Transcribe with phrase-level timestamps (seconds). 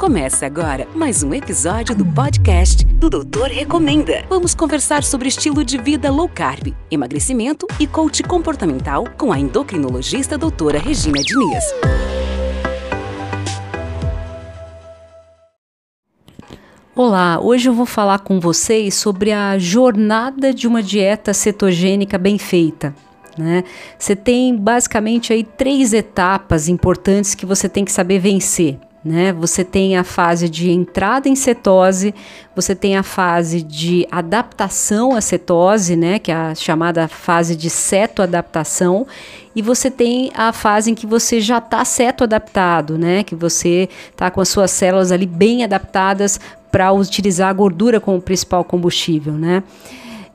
[0.00, 4.24] Começa agora mais um episódio do podcast do Doutor Recomenda.
[4.30, 10.38] Vamos conversar sobre estilo de vida low carb, emagrecimento e coach comportamental com a endocrinologista
[10.38, 11.64] doutora Regina Diniz.
[16.96, 22.38] Olá, hoje eu vou falar com vocês sobre a jornada de uma dieta cetogênica bem
[22.38, 22.94] feita.
[23.36, 23.64] Né?
[23.98, 28.78] Você tem basicamente aí três etapas importantes que você tem que saber vencer.
[29.02, 29.32] Né?
[29.32, 32.14] Você tem a fase de entrada em cetose,
[32.54, 36.18] você tem a fase de adaptação à cetose, né?
[36.18, 39.06] que é a chamada fase de cetoadaptação,
[39.56, 43.24] e você tem a fase em que você já está cetoadaptado, né?
[43.24, 46.38] que você está com as suas células ali bem adaptadas
[46.70, 49.32] para utilizar a gordura como principal combustível.
[49.32, 49.62] Né?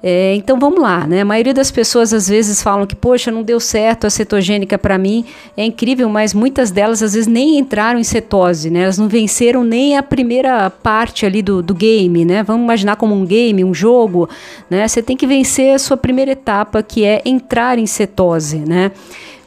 [0.03, 1.21] É, então vamos lá, né?
[1.21, 4.97] A maioria das pessoas às vezes falam que, poxa, não deu certo a cetogênica para
[4.97, 5.25] mim.
[5.57, 8.83] É incrível, mas muitas delas às vezes nem entraram em cetose, né?
[8.83, 12.43] Elas não venceram nem a primeira parte ali do, do game, né?
[12.43, 14.29] Vamos imaginar como um game, um jogo,
[14.69, 14.87] né?
[14.87, 18.91] Você tem que vencer a sua primeira etapa, que é entrar em cetose, né?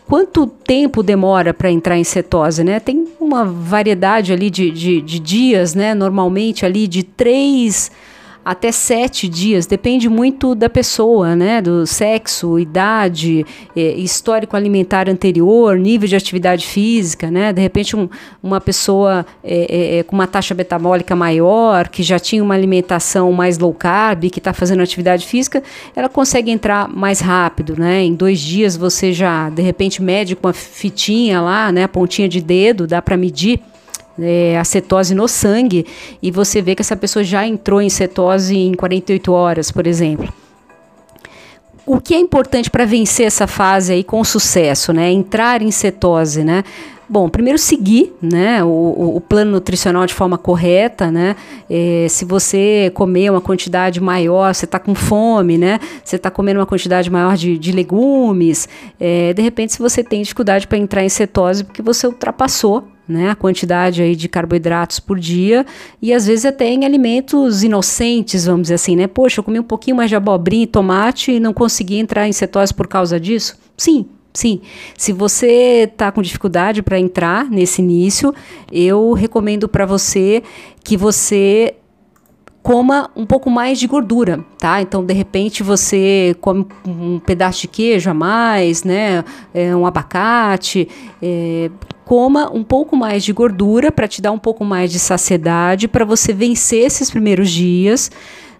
[0.09, 2.81] Quanto tempo demora para entrar em cetose, né?
[2.81, 5.95] Tem uma variedade ali de, de, de dias, né?
[5.95, 7.93] Normalmente ali de três
[8.45, 11.61] até sete dias, depende muito da pessoa, né?
[11.61, 13.45] Do sexo, idade,
[13.77, 17.53] é, histórico alimentar anterior, nível de atividade física, né?
[17.53, 18.09] De repente, um,
[18.43, 23.31] uma pessoa é, é, é com uma taxa metabólica maior, que já tinha uma alimentação
[23.33, 25.63] mais low carb, que está fazendo atividade física,
[25.95, 28.03] ela consegue entrar mais rápido, né?
[28.03, 31.85] Em dois dias você já, de repente, mede com uma fitinha lá, né?
[31.85, 33.61] A pontinha de dedo, dá para medir
[34.21, 35.87] é, a cetose no sangue
[36.23, 40.33] e você vê que essa pessoa já entrou em cetose em 48 horas, por exemplo.
[41.87, 45.11] O que é importante para vencer essa fase aí com sucesso, né?
[45.11, 46.63] Entrar em cetose, né?
[47.11, 51.37] Bom, primeiro seguir né, o, o, plano nutricional de forma correta, né?
[51.71, 55.81] É, se você comer uma quantidade maior, você está com fome, né?
[56.05, 58.69] Você está comendo uma quantidade maior de, de legumes,
[59.01, 63.31] é, de repente se você tem dificuldade para entrar em cetose porque você ultrapassou né,
[63.31, 65.65] a quantidade aí de carboidratos por dia
[66.03, 69.07] e às vezes até em alimentos inocentes, vamos dizer assim, né?
[69.07, 72.33] Poxa, eu comi um pouquinho mais de abobrinha e tomate e não consegui entrar em
[72.33, 73.59] cetose por causa disso?
[73.79, 74.61] Sim, Sim,
[74.97, 78.33] se você está com dificuldade para entrar nesse início,
[78.71, 80.43] eu recomendo para você
[80.85, 81.75] que você
[82.63, 84.83] coma um pouco mais de gordura, tá?
[84.83, 89.25] Então, de repente, você come um pedaço de queijo a mais, né?
[89.55, 90.87] É, um abacate.
[91.23, 91.71] É,
[92.05, 96.05] coma um pouco mais de gordura para te dar um pouco mais de saciedade, para
[96.05, 98.11] você vencer esses primeiros dias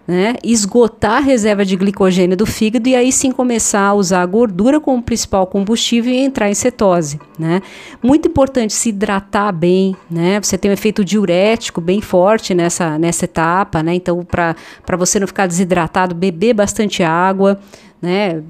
[0.09, 4.25] né, esgotar a reserva de glicogênio do fígado e aí sim começar a usar a
[4.25, 7.19] gordura como principal combustível e entrar em cetose.
[7.37, 7.61] Né.
[8.01, 13.25] Muito importante se hidratar bem, né, você tem um efeito diurético bem forte nessa, nessa
[13.25, 17.59] etapa, né, então para você não ficar desidratado, beber bastante água,
[18.01, 18.41] né,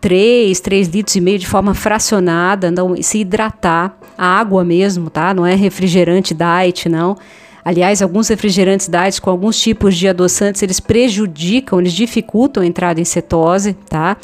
[0.00, 5.34] 3, 3 litros e meio de forma fracionada, não, se hidratar, água mesmo, tá?
[5.34, 7.16] Não é refrigerante diet, não.
[7.70, 13.00] Aliás, alguns refrigerantes diet com alguns tipos de adoçantes, eles prejudicam, eles dificultam a entrada
[13.00, 14.16] em cetose, tá?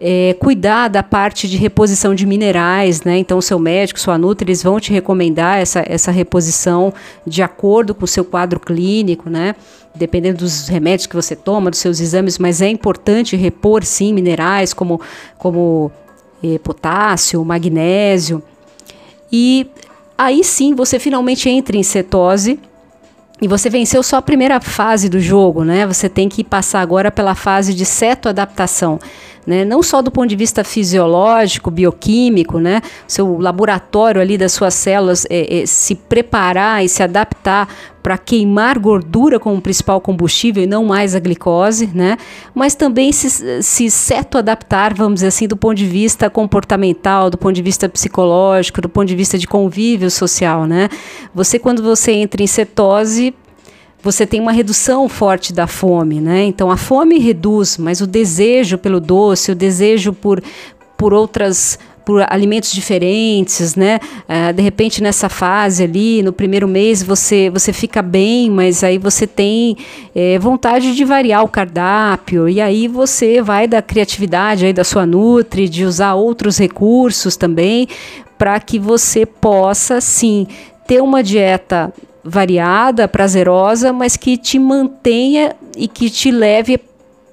[0.00, 3.18] É, cuidar da parte de reposição de minerais, né?
[3.18, 6.94] Então, seu médico, sua nutri, eles vão te recomendar essa, essa reposição
[7.26, 9.56] de acordo com o seu quadro clínico, né?
[9.92, 14.72] Dependendo dos remédios que você toma, dos seus exames, mas é importante repor, sim, minerais
[14.72, 15.00] como,
[15.38, 15.90] como
[16.40, 18.40] eh, potássio, magnésio.
[19.32, 19.66] E
[20.16, 22.60] aí sim você finalmente entra em cetose
[23.42, 25.84] e você venceu só a primeira fase do jogo, né?
[25.84, 29.00] Você tem que passar agora pela fase de cetoadaptação.
[29.46, 29.64] Né?
[29.64, 32.80] Não só do ponto de vista fisiológico, bioquímico, né?
[33.08, 37.68] Seu laboratório ali das suas células é, é, se preparar e se adaptar
[38.02, 42.16] para queimar gordura como principal combustível e não mais a glicose, né?
[42.54, 47.54] Mas também se, se seto-adaptar, vamos dizer assim, do ponto de vista comportamental, do ponto
[47.54, 50.88] de vista psicológico, do ponto de vista de convívio social, né?
[51.34, 53.34] Você, quando você entra em cetose,
[54.02, 56.44] você tem uma redução forte da fome, né?
[56.44, 60.42] Então a fome reduz, mas o desejo pelo doce, o desejo por,
[60.96, 64.00] por outras por alimentos diferentes, né?
[64.28, 68.98] Uh, de repente nessa fase ali, no primeiro mês você você fica bem, mas aí
[68.98, 69.76] você tem
[70.14, 75.06] é, vontade de variar o cardápio e aí você vai da criatividade aí da sua
[75.06, 77.86] nutri, de usar outros recursos também
[78.36, 80.48] para que você possa sim
[80.88, 81.92] ter uma dieta
[82.24, 86.80] variada, prazerosa, mas que te mantenha e que te leve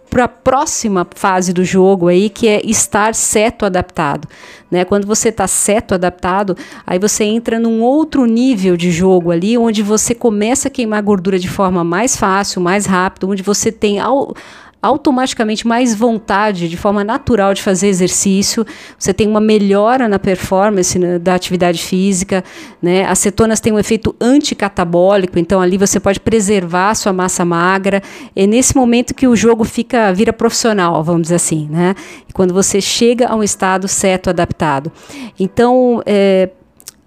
[0.10, 4.28] para a próxima fase do jogo aí, que é estar seto adaptado.
[4.70, 4.84] Né?
[4.84, 9.84] Quando você está seto adaptado, aí você entra num outro nível de jogo ali, onde
[9.84, 14.34] você começa a queimar gordura de forma mais fácil, mais rápido, onde você tem ao,
[14.82, 18.66] automaticamente mais vontade, de forma natural, de fazer exercício,
[18.98, 22.44] você tem uma melhora na performance né, da atividade física,
[22.82, 23.06] né?
[23.06, 28.02] As cetonas têm um efeito anticatabólico, então ali você pode preservar sua massa magra.
[28.36, 31.94] É nesse momento que o jogo fica vira profissional, vamos dizer assim, né?
[32.34, 34.92] Quando você chega a um estado certo adaptado.
[35.38, 36.50] Então, é,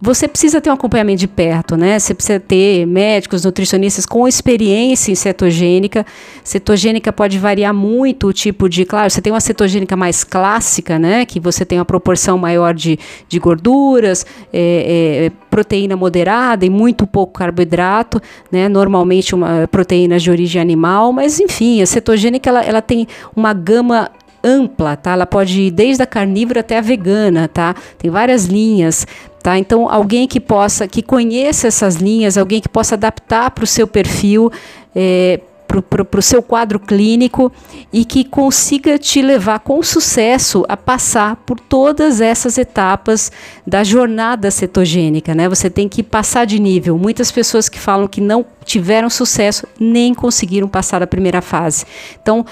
[0.04, 1.96] você precisa ter um acompanhamento de perto, né?
[1.96, 6.04] Você precisa ter médicos, nutricionistas com experiência em cetogênica.
[6.42, 8.84] Cetogênica pode variar muito o tipo de.
[8.84, 11.24] Claro, você tem uma cetogênica mais clássica, né?
[11.24, 17.06] Que você tem uma proporção maior de, de gorduras, é, é, proteína moderada e muito
[17.06, 18.20] pouco carboidrato,
[18.50, 18.68] né?
[18.68, 23.06] Normalmente uma proteínas de origem animal, mas enfim, a cetogênica ela, ela tem
[23.36, 24.10] uma gama
[24.42, 25.12] ampla, tá?
[25.12, 27.74] Ela pode ir desde a carnívora até a vegana, tá?
[27.98, 29.06] Tem várias linhas,
[29.42, 29.58] tá?
[29.58, 33.86] Então, alguém que possa, que conheça essas linhas, alguém que possa adaptar para o seu
[33.86, 34.50] perfil,
[34.94, 35.40] é,
[35.80, 37.50] para o seu quadro clínico
[37.90, 43.32] e que consiga te levar com sucesso a passar por todas essas etapas
[43.66, 45.48] da jornada cetogênica, né?
[45.48, 46.98] Você tem que passar de nível.
[46.98, 51.86] Muitas pessoas que falam que não tiveram sucesso nem conseguiram passar a primeira fase.
[52.20, 52.44] Então,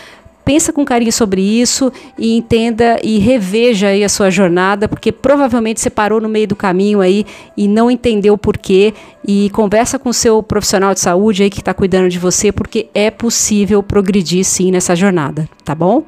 [0.51, 5.81] pensa com carinho sobre isso e entenda e reveja aí a sua jornada, porque provavelmente
[5.81, 7.25] você parou no meio do caminho aí
[7.57, 8.93] e não entendeu o porquê
[9.25, 12.89] e conversa com o seu profissional de saúde aí que está cuidando de você, porque
[12.93, 16.03] é possível progredir sim nessa jornada, tá bom?